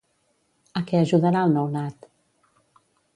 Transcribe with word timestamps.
A 0.79 0.81
què 0.87 1.01
ajudarà 1.01 1.43
el 1.49 1.53
nounat? 1.57 2.09